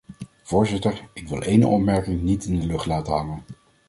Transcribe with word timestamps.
Voorzitter, 0.43 1.09
ik 1.13 1.27
wil 1.27 1.41
één 1.41 1.63
opmerking 1.63 2.21
niet 2.21 2.45
in 2.45 2.59
de 2.59 2.65
lucht 2.65 2.85
laten 2.85 3.13
hangen. 3.13 3.41